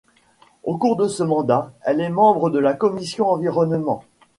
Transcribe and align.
Au 0.63 0.79
cours 0.79 0.95
de 0.95 1.07
ce 1.07 1.21
mandat, 1.21 1.73
elle 1.83 2.01
est 2.01 2.09
membre 2.09 2.49
de 2.49 2.57
la 2.57 2.73
Commission 2.73 3.29
environnement. 3.29 4.01